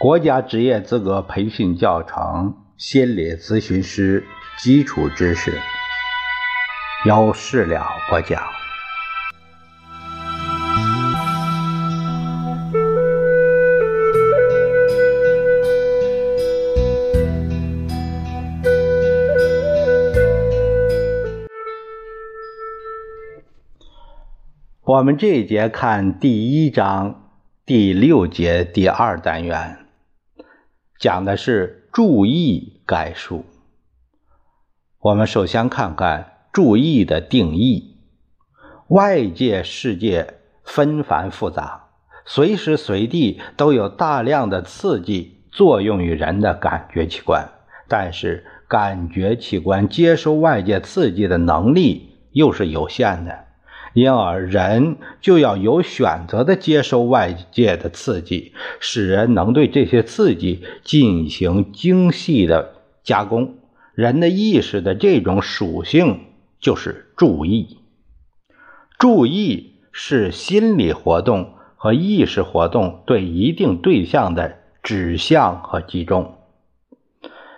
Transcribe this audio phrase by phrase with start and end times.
[0.00, 4.24] 国家职业资格培训教程心理咨询师
[4.56, 5.52] 基础知识，
[7.04, 8.40] 由事了播讲。
[24.84, 27.32] 我们这一节看第一章
[27.66, 29.87] 第六节第二单元，
[30.98, 33.44] 讲的是注意概述。
[35.00, 37.96] 我们首先看看注意的定义。
[38.88, 40.34] 外界世界
[40.64, 41.90] 纷繁复杂，
[42.24, 47.46] 随时随地都有大量的刺激作用于人的感觉器官，
[47.86, 53.44] 但是感觉器官接收外界刺激的能力又是有限的。
[53.98, 63.56] 因而，人就要有选择的接受外界的刺激，使人能对这些刺激进行精细的加工。
[63.94, 66.20] 人的意识的这种属性
[66.60, 67.78] 就是注意。
[68.98, 76.36] 注意是心理活动和意识活动对一定对象的指向和集中。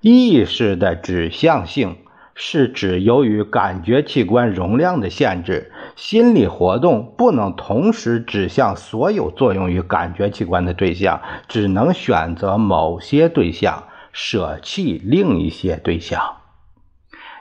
[0.00, 1.96] 意识的指向性。
[2.34, 16.36] 是指由于感觉器官容量的限制，心理活动不能同时指向所有作用于感觉器官的对象，只能选择某些对象，舍弃另一些对象。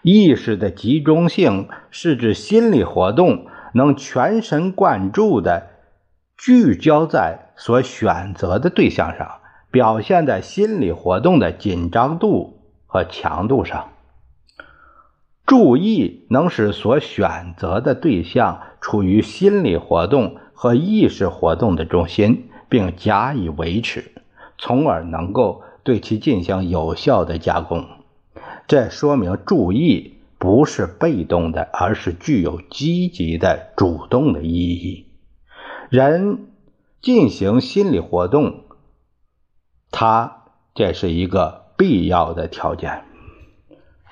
[0.04, 5.68] 意识的集中性是指心理活动能全神贯注地
[6.38, 13.90] 聚焦在所选择的对象上，表现在心理活动的紧张度和强度上。
[15.46, 24.12] 注意能使所选择的对象处于心理活动和意识活动的中心，并加以维持，
[24.58, 27.86] 从而能够对其进行有效的加工。
[28.66, 35.08] 这说明注意不是被动的，而是具有积极的、主动的意义。
[35.90, 36.48] 人
[37.02, 38.62] 进行心理活动，
[39.90, 40.44] 它
[40.74, 43.04] 这是一个必要的条件。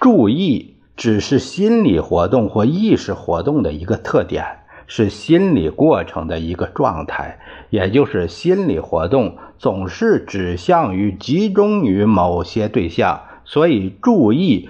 [0.01, 0.78] 注意。
[0.99, 7.39] 只是心理活动或意识活动的一个特点，是心理过程的一个状态，
[7.69, 13.21] 也就是心理活动总是指向于、集中于某些对象。
[13.45, 14.69] 所以，注意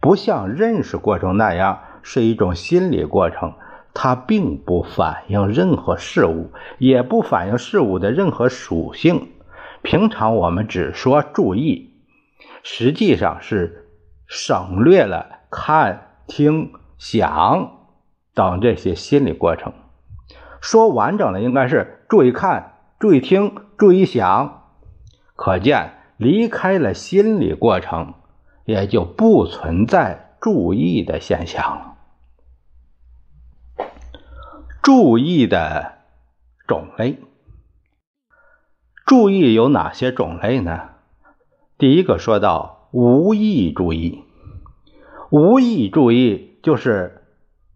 [0.00, 3.54] 不像认识过程那样是一种心理过程，
[3.94, 9.28] 它并不反映任何事物，也不反映事物的任何属性。
[9.80, 11.94] 平常我们只说注意，
[12.62, 13.86] 实际上是
[14.26, 15.30] 省略了。
[15.56, 17.76] 看、听、想
[18.34, 19.72] 等这些心理过程，
[20.60, 24.64] 说完整的应该是注意看、注意听、注意想。
[25.36, 28.14] 可见，离开了心理过程，
[28.64, 31.94] 也就不存在注意的现象了。
[34.82, 35.98] 注意的
[36.66, 37.20] 种类，
[39.06, 40.90] 注意有哪些种类呢？
[41.78, 44.24] 第一个说到无意注意。
[45.30, 47.22] 无意注意就是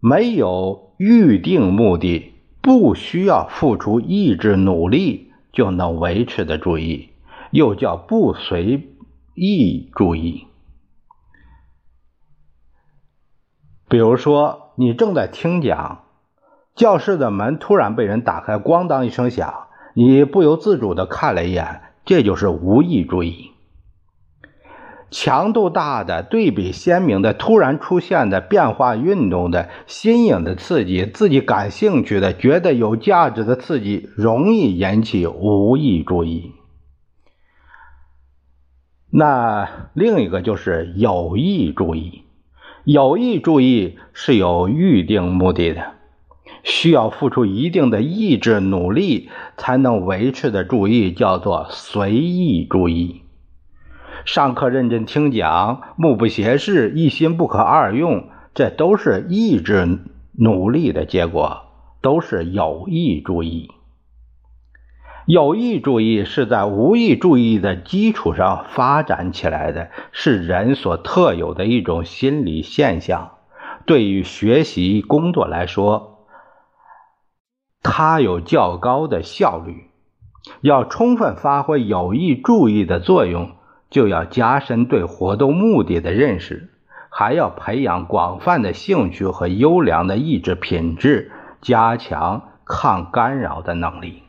[0.01, 7.11] 没有预定目的，不需要付出意志努力就能维持的注意，
[7.51, 8.89] 又叫不随
[9.35, 10.47] 意注意。
[13.89, 16.05] 比如说，你正在听讲，
[16.75, 23.53] 教室的门突然被人打开，咣当一声响，你不由自主的看了一眼，这就是无意注意。
[25.11, 36.53] 强度大的、对比鲜明的、突然出现的变化、运动的、新颖的刺激，自己感兴趣的、觉得有价值的刺激，容易引起无意注意。
[39.11, 42.25] 那另一个就是有意注意。
[42.85, 45.93] 有意注意是有预定目的的，
[46.63, 53.23] 需要付出一定的意志努力才能维持的注意，叫做随意注意。
[54.29, 60.01] 上课认真听讲，目不斜视，一心不可二用，这都是意志
[60.39, 61.63] 努力的结果，
[62.03, 63.71] 都是有意注意。
[65.25, 73.31] 有意注意是在无意注意的基础上发展起来的，是人所特有的一种心理现象。
[73.87, 76.27] 对于学习工作来说，
[77.83, 79.89] 它有较高的效率。
[80.61, 83.53] 要充分发挥有意注意的作用。
[83.91, 86.71] 就要加深对活动目的的认识，
[87.11, 94.23] 还要培养广泛的兴趣和优良的意志品质，加强抗干扰的能力。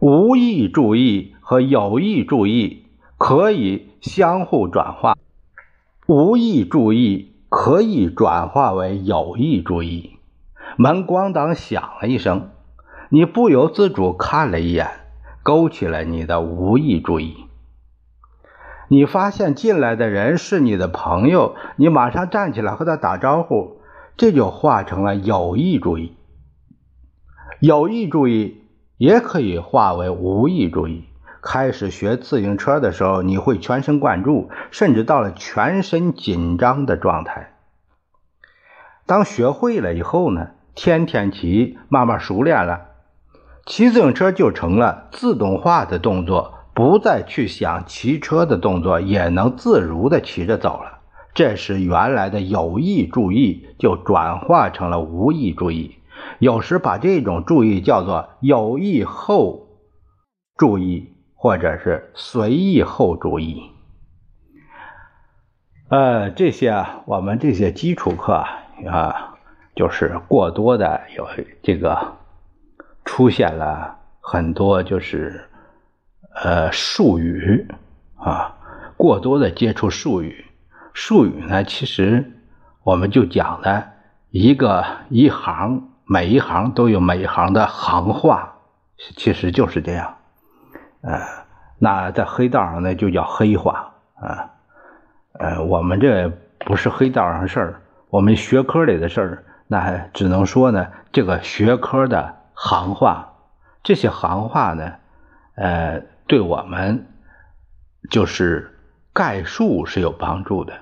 [0.00, 2.86] 无意注意和有意注意
[3.16, 5.16] 可以相互转化，
[6.06, 10.18] 无意注意可以转化为有意注意。
[10.76, 12.50] 门咣当响了一声，
[13.10, 14.88] 你不由自主看了一眼，
[15.42, 17.46] 勾起了你的无意注意。
[18.88, 23.80] 你发现进来的人是你的朋友，你马上站起来和他打招呼，
[24.16, 26.16] 这就化成了有意注意。
[27.60, 28.64] 有意注意。
[28.98, 31.04] 也可以化为无意注意。
[31.40, 37.54] 开始学自行车的时候，你会全神贯注，甚至到了全身紧张的状态。
[39.06, 42.87] 当学会了以后呢，天天骑，慢慢熟练了，
[43.68, 51.00] 骑自行车就成了自动化的动作，不再去想骑车的动作，也能自如的骑着走了。
[51.34, 55.96] 这时，原来的有意注意就转化成了无意注意。
[56.38, 59.68] 有时把这种注意叫做有意后
[60.56, 63.62] 注意，或者是随意后注意。
[65.90, 68.46] 呃，这些我们这些基础课
[68.86, 69.36] 啊，
[69.76, 71.28] 就是过多的有
[71.62, 72.16] 这个
[73.08, 75.48] 出现了很多就是
[76.44, 77.66] 呃术语
[78.18, 78.54] 啊，
[78.98, 80.44] 过多的接触术语，
[80.92, 82.30] 术语呢，其实
[82.82, 83.88] 我们就讲的
[84.28, 85.88] 一个一行。
[86.04, 88.56] 每一行都有每一行的行话，
[89.16, 90.16] 其实就是这样。
[91.00, 91.20] 呃，
[91.78, 94.50] 那在黑道上呢，就叫黑话啊。
[95.32, 97.80] 呃，我们这不是黑道上事儿，
[98.10, 102.34] 我们学科里的事儿，那只能说呢，这个学科的
[102.68, 103.32] 行话，
[103.82, 104.96] 这些行话呢，
[105.54, 107.06] 呃，对我们
[108.10, 108.78] 就是
[109.14, 110.74] 概述是有帮助的。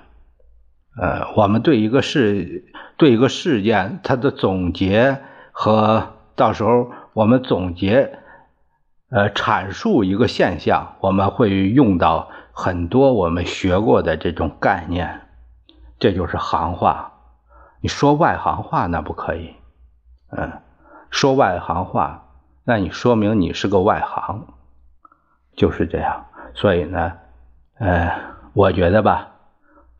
[1.00, 2.64] 呃，我们对一个事、
[2.96, 5.22] 对一个事件，它的总结
[5.52, 8.18] 和到时候我们总结、
[9.10, 15.20] 呃阐述一个现象，我们会用到很多我们学过的这种概念，
[16.00, 17.12] 这就是行话。
[17.80, 19.54] 你说外行话那不可以，
[20.36, 20.50] 嗯，
[21.16, 22.28] 说外行话，
[22.62, 24.48] 那你说明你是个外行，
[25.56, 26.26] 就是这样。
[26.52, 27.10] 所以呢，
[27.78, 28.12] 呃，
[28.52, 29.32] 我觉得吧。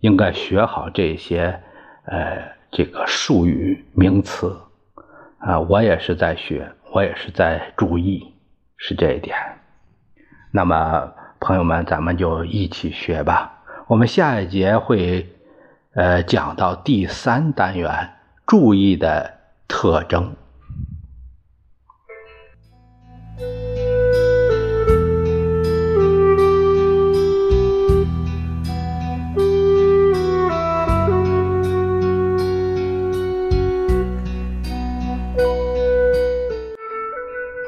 [0.00, 1.58] 应该学好这些，
[2.04, 4.54] 呃，这个术语名词，
[5.38, 8.34] 啊，我也是在学，我也是在注意，
[8.76, 9.34] 是这一点。
[10.50, 13.64] 那么，朋友们，咱们就一起学吧。
[13.86, 15.26] 我们下一节会，
[15.94, 18.12] 呃，讲到第三单元，
[18.46, 20.36] 注意的特征。